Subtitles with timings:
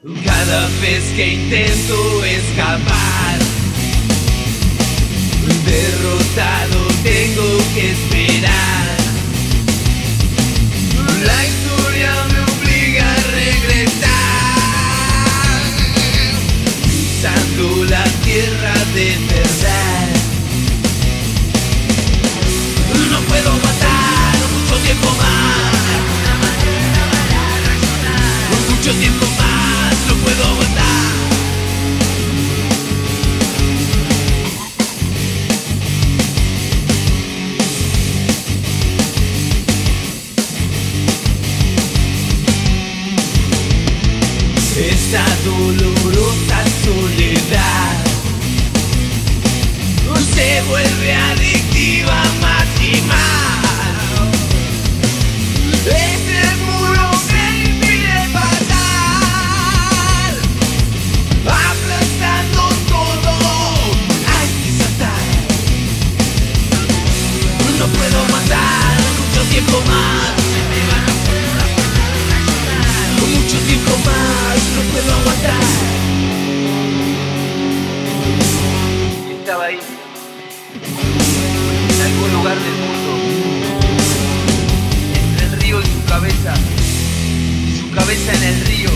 [0.00, 3.38] Cada vez que intento escapar,
[5.66, 8.96] derrotado tengo que esperar.
[11.26, 13.98] La historia me obliga a regresar,
[16.84, 20.08] pisando la tierra de verdad.
[23.10, 23.87] No puedo matar
[45.10, 47.96] Esta dolorosa soledad
[50.34, 54.28] se vuelve adictiva más y más.
[55.86, 58.74] Ese muro me impide pasar,
[61.46, 63.32] aplastando todo.
[64.28, 65.24] Hay que saltar.
[67.78, 70.37] No puedo matar mucho tiempo más.
[88.08, 88.90] Cabeza en el río,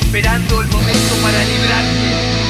[0.00, 2.45] esperando el momento para librarse,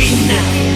[0.00, 0.69] be now.